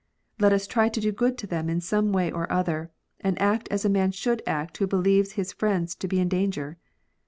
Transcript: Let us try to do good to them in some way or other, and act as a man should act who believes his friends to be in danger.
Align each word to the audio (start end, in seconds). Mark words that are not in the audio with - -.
Let 0.39 0.51
us 0.51 0.65
try 0.65 0.89
to 0.89 0.99
do 0.99 1.11
good 1.11 1.37
to 1.37 1.45
them 1.45 1.69
in 1.69 1.79
some 1.79 2.11
way 2.11 2.31
or 2.31 2.51
other, 2.51 2.89
and 3.19 3.39
act 3.39 3.67
as 3.69 3.85
a 3.85 3.87
man 3.87 4.11
should 4.11 4.41
act 4.47 4.77
who 4.77 4.87
believes 4.87 5.33
his 5.33 5.53
friends 5.53 5.93
to 5.97 6.07
be 6.07 6.19
in 6.19 6.27
danger. 6.27 6.79